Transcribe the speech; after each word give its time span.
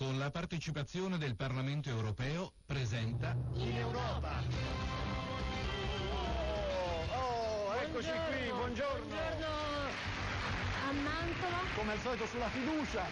con 0.00 0.16
la 0.18 0.30
partecipazione 0.30 1.18
del 1.18 1.36
Parlamento 1.36 1.90
europeo, 1.90 2.52
presenta 2.64 3.36
In 3.56 3.76
Europa! 3.76 4.42
Oh, 7.12 7.68
oh, 7.68 7.74
eccoci 7.74 8.08
qui, 8.08 8.48
buongiorno! 8.48 9.04
Buongiorno 9.04 9.46
a 10.88 10.92
Mantova. 10.92 11.58
Come 11.74 11.92
al 11.92 11.98
solito 12.00 12.26
sulla 12.28 12.48
fiducia, 12.48 13.04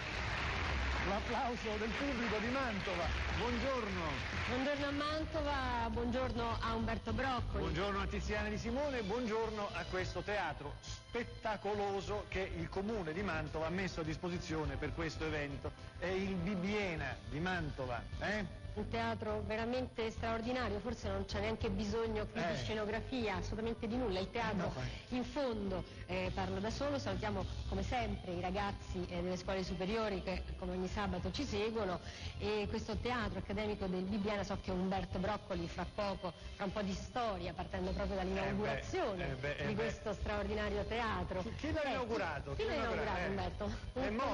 l'applauso 1.08 1.76
del 1.78 1.90
pubblico 1.90 2.36
di 2.38 2.48
Mantova. 2.48 3.04
Buongiorno! 3.38 4.36
Buongiorno 4.48 4.86
a 4.86 4.90
Mantova, 4.90 5.88
buongiorno 5.90 6.56
a 6.60 6.74
Umberto 6.74 7.12
Broccoli. 7.12 7.62
Buongiorno 7.62 8.00
a 8.00 8.06
Tiziana 8.06 8.48
Di 8.48 8.58
Simone, 8.58 9.02
buongiorno 9.02 9.68
a 9.72 9.84
questo 9.90 10.20
teatro 10.20 10.74
spettacoloso 10.80 12.26
che 12.28 12.52
il 12.56 12.68
comune 12.68 13.12
di 13.12 13.22
Mantova 13.22 13.66
ha 13.66 13.70
messo 13.70 14.00
a 14.00 14.04
disposizione 14.04 14.76
per 14.76 14.94
questo 14.94 15.24
evento. 15.24 15.72
È 15.98 16.06
il 16.06 16.34
Bibbiena 16.34 17.16
di 17.28 17.40
Mantova, 17.40 18.02
eh? 18.20 18.67
Un 18.78 18.86
teatro 18.88 19.42
veramente 19.44 20.08
straordinario, 20.12 20.78
forse 20.78 21.08
non 21.08 21.24
c'è 21.24 21.40
neanche 21.40 21.68
bisogno 21.68 22.26
qui 22.30 22.40
Eh. 22.40 22.52
di 22.52 22.56
scenografia, 22.58 23.34
assolutamente 23.34 23.88
di 23.88 23.96
nulla. 23.96 24.20
Il 24.20 24.30
teatro 24.30 24.56
No, 24.72 24.72
in 25.08 25.24
fondo 25.24 25.82
eh, 26.06 26.30
parla 26.32 26.60
da 26.60 26.70
solo, 26.70 26.96
salutiamo 27.00 27.44
come 27.68 27.82
sempre 27.82 28.34
i 28.34 28.40
ragazzi 28.40 29.04
eh, 29.08 29.20
delle 29.20 29.36
scuole 29.36 29.64
superiori 29.64 30.22
che 30.22 30.44
come 30.60 30.72
ogni 30.76 30.86
sabato 30.86 31.32
ci 31.32 31.42
seguono 31.44 31.98
e 32.38 32.66
questo 32.68 32.96
teatro 32.98 33.40
accademico 33.40 33.86
del 33.86 34.04
Bibbiena 34.04 34.44
so 34.44 34.56
che 34.62 34.70
Umberto 34.70 35.18
Broccoli 35.18 35.66
fra 35.66 35.84
poco, 35.92 36.32
fra 36.54 36.64
un 36.66 36.72
po' 36.72 36.82
di 36.82 36.94
storia, 36.94 37.52
partendo 37.52 37.90
proprio 37.90 38.14
dall'inaugurazione 38.14 39.32
Eh 39.32 39.34
beh, 39.34 39.56
eh 39.56 39.62
eh 39.64 39.66
di 39.66 39.74
questo 39.74 40.12
straordinario 40.12 40.84
teatro. 40.84 41.42
Chi- 41.42 41.52
chi 41.56 41.72
l'ha 41.72 41.82
inaugurato? 41.84 42.54
Chi, 42.54 42.64
l'ha 42.64 42.74
inaugurato? 42.74 43.26
Umberto? 43.28 43.72
È 43.94 44.06
Un 44.06 44.14
Mozart, 44.14 44.28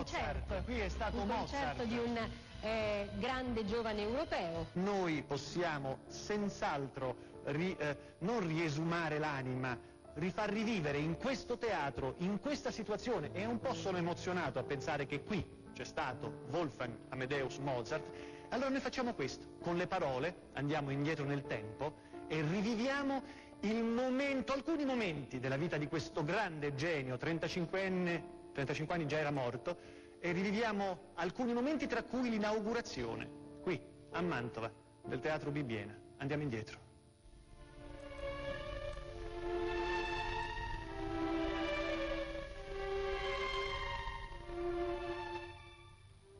concerto. 0.47 0.63
qui 0.65 0.81
è 0.81 0.89
stato 0.91 1.17
un 1.17 1.29
Mozart. 1.29 1.49
concerto 1.51 1.85
di 1.85 1.97
un 1.97 2.29
eh, 2.65 3.09
grande 3.19 3.65
giovane 3.67 4.03
europeo. 4.03 4.67
Noi 4.73 5.23
possiamo 5.27 5.99
senz'altro 6.09 7.15
ri- 7.45 7.77
eh, 7.79 7.97
non 8.21 8.47
riesumare 8.47 9.19
l'anima, 9.19 9.79
rifar 10.15 10.51
rivivere 10.51 10.99
in 10.99 11.17
questo 11.19 11.59
teatro, 11.59 12.15
in 12.19 12.41
questa 12.41 12.71
situazione, 12.71 13.31
e 13.33 13.45
un 13.45 13.61
po' 13.61 13.75
sono 13.75 13.99
emozionato 13.99 14.59
a 14.59 14.63
pensare 14.63 15.07
che 15.07 15.23
qui 15.23 15.45
c'è 15.75 15.85
stato 15.85 16.47
Wolfgang 16.51 16.93
Amadeus 17.11 17.59
Mozart, 17.59 18.05
allora 18.49 18.71
noi 18.71 18.81
facciamo 18.81 19.13
questo, 19.13 19.57
con 19.61 19.77
le 19.77 19.87
parole 19.87 20.35
andiamo 20.55 20.91
indietro 20.91 21.25
nel 21.25 21.43
tempo 21.47 22.13
e 22.29 22.41
riviviamo 22.41 23.23
il 23.61 23.83
momento, 23.83 24.53
alcuni 24.53 24.85
momenti 24.85 25.39
della 25.39 25.57
vita 25.57 25.77
di 25.77 25.87
questo 25.87 26.25
grande 26.25 26.75
genio, 26.75 27.17
35enne, 27.17 28.23
35 28.53 28.95
anni 28.95 29.07
già 29.07 29.19
era 29.19 29.31
morto, 29.31 30.03
e 30.25 30.33
riviviamo 30.33 31.11
alcuni 31.17 31.53
momenti 31.53 31.87
tra 31.87 32.03
cui 32.03 32.31
l'inaugurazione, 32.31 33.29
qui 33.61 33.79
a 34.13 34.23
Mantova, 34.23 34.73
del 35.05 35.21
Teatro 35.21 35.51
Bibbiena. 35.51 35.95
Andiamo 36.17 36.43
indietro. 36.43 36.79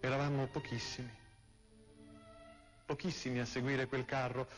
Eravamo 0.01 0.47
pochissimi, 0.47 1.11
pochissimi 2.87 3.41
a 3.41 3.45
seguire 3.45 3.87
quel 3.87 4.07
carro, 4.07 4.49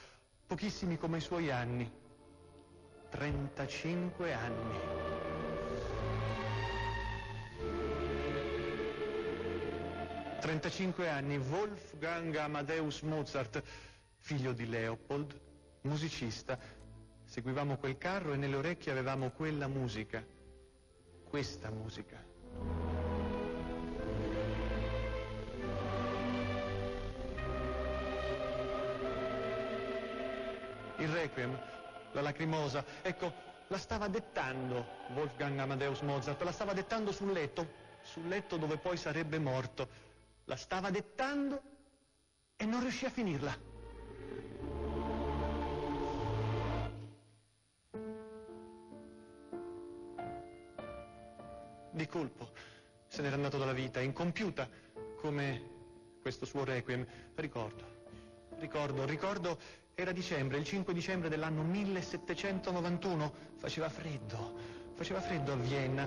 pochissimi 0.47 0.99
come 0.99 1.17
i 1.17 1.21
suoi 1.21 1.51
anni, 1.51 1.91
35 3.11 4.33
anni. 4.33 5.46
Trentacinque 10.41 11.09
anni, 11.09 11.39
Wolfgang 11.39 12.34
Amadeus 12.37 13.01
Mozart, 13.01 13.62
figlio 14.19 14.53
di 14.53 14.69
Leopold, 14.69 15.41
musicista. 15.83 16.59
Seguivamo 17.25 17.77
quel 17.78 17.97
carro 17.98 18.33
e 18.33 18.37
nelle 18.37 18.56
orecchie 18.56 18.93
avevamo 18.93 19.31
quella 19.31 19.66
musica, 19.66 20.25
questa 21.25 21.71
musica. 21.71 22.22
Il 30.99 31.09
requiem, 31.09 31.59
la 32.12 32.21
lacrimosa, 32.21 32.84
ecco, 33.03 33.32
la 33.69 33.78
stava 33.78 34.06
dettando 34.06 34.87
Wolfgang 35.15 35.59
Amadeus 35.59 36.00
Mozart, 36.00 36.41
la 36.43 36.53
stava 36.53 36.72
dettando 36.72 37.11
sul 37.11 37.32
letto, 37.32 37.84
sul 38.03 38.28
letto 38.28 38.56
dove 38.56 38.77
poi 38.77 38.97
sarebbe 38.97 39.38
morto. 39.38 40.05
La 40.47 40.57
stava 40.57 40.91
dettando 40.91 41.62
e 42.57 42.65
non 42.65 42.81
riuscì 42.81 43.05
a 43.05 43.11
finirla. 43.11 43.57
Di 51.91 52.06
colpo 52.06 52.75
se 53.09 53.23
n'era 53.23 53.37
andato 53.37 53.56
dalla 53.56 53.73
vita, 53.73 54.01
incompiuta, 54.01 54.69
come 55.17 55.75
questo 56.21 56.45
suo 56.45 56.65
requiem. 56.65 57.06
Ricordo, 57.35 57.85
ricordo, 58.59 59.05
ricordo, 59.06 59.59
era 59.95 60.12
dicembre, 60.12 60.59
il 60.59 60.65
5 60.65 60.93
dicembre 60.93 61.29
dell'anno 61.29 61.62
1791. 61.62 63.33
Faceva 63.56 63.89
freddo, 63.89 64.55
faceva 64.95 65.21
freddo 65.21 65.53
a 65.53 65.56
Vienna. 65.56 66.06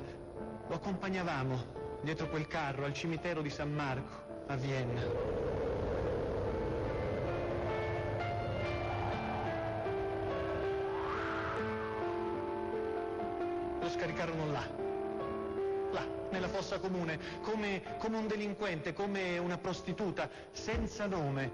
Lo 0.68 0.76
accompagnavamo 0.76 2.00
dietro 2.04 2.30
quel 2.30 2.48
carro 2.48 2.86
al 2.86 2.94
cimitero 2.94 3.42
di 3.42 3.50
San 3.50 3.74
Marco, 3.74 4.29
a 4.50 4.56
Vienna. 4.56 5.02
Lo 13.80 13.90
scaricarono 13.90 14.52
là, 14.52 14.68
là, 15.92 16.04
nella 16.32 16.48
fossa 16.48 16.80
comune, 16.80 17.20
come, 17.42 17.84
come 18.00 18.18
un 18.18 18.26
delinquente, 18.26 18.94
come 18.94 19.38
una 19.38 19.60
prostituta, 19.60 20.28
senza 20.52 21.06
nome, 21.06 21.52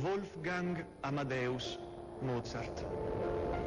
Wolfgang 0.00 0.82
Amadeus 1.00 1.78
Mozart. 2.20 3.61